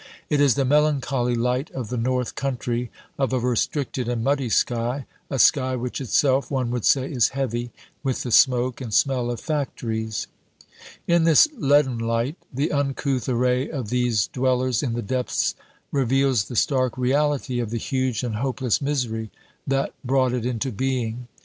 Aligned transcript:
It 0.31 0.41
is 0.41 0.55
the 0.55 0.65
melancholy 0.65 1.35
light 1.35 1.69
of 1.73 1.89
the 1.89 1.95
North 1.95 2.33
Country, 2.33 2.89
of 3.19 3.31
a 3.33 3.39
restricted 3.39 4.09
and 4.09 4.23
muddy 4.23 4.49
sky, 4.49 5.05
a 5.29 5.37
sky 5.37 5.75
which 5.75 6.01
itself, 6.01 6.49
one 6.49 6.71
would 6.71 6.85
say, 6.85 7.05
is 7.07 7.29
heavy 7.37 7.69
with 8.01 8.23
the 8.23 8.31
smoke 8.31 8.81
and 8.81 8.91
smell 8.91 9.29
of 9.29 9.39
factories. 9.39 10.25
In 11.05 11.23
this 11.23 11.47
leaden 11.55 11.99
light, 11.99 12.35
the 12.51 12.71
uncouth 12.71 13.29
array 13.29 13.69
of 13.69 13.89
these 13.91 14.25
dwellers 14.25 14.81
in 14.81 14.93
the 14.93 15.03
depths 15.03 15.53
reveals 15.91 16.45
the 16.45 16.55
stark 16.55 16.97
reality 16.97 17.59
of 17.59 17.69
the 17.69 17.77
huge 17.77 18.23
and 18.23 18.37
hopeless 18.37 18.81
misery 18.81 19.29
that 19.67 19.93
brought 20.03 20.33
it 20.33 20.47
into 20.47 20.71
being. 20.71 21.27